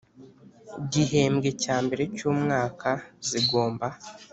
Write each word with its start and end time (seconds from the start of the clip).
Gihembwe 0.91 1.47
cya 1.61 1.77
mbere 1.85 2.03
cy 2.15 2.23
umwaka 2.31 2.89
zigomba 3.27 3.87